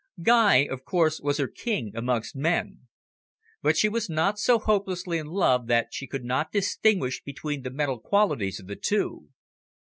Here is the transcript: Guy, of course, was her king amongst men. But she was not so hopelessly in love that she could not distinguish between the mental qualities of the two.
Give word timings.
Guy, 0.23 0.61
of 0.63 0.83
course, 0.83 1.21
was 1.21 1.37
her 1.37 1.47
king 1.47 1.91
amongst 1.95 2.35
men. 2.35 2.87
But 3.61 3.77
she 3.77 3.87
was 3.87 4.09
not 4.09 4.39
so 4.39 4.57
hopelessly 4.57 5.19
in 5.19 5.27
love 5.27 5.67
that 5.67 5.89
she 5.93 6.07
could 6.07 6.23
not 6.25 6.51
distinguish 6.51 7.21
between 7.21 7.61
the 7.61 7.69
mental 7.69 7.99
qualities 7.99 8.59
of 8.59 8.65
the 8.65 8.75
two. 8.75 9.29